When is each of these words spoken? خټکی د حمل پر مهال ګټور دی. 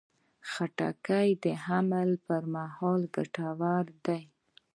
خټکی 0.49 1.29
د 1.43 1.45
حمل 1.65 2.09
پر 2.25 2.41
مهال 2.53 3.01
ګټور 3.15 3.85
دی. 4.05 4.21